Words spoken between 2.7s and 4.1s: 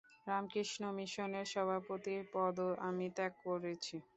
আমি ত্যাগ করেছি।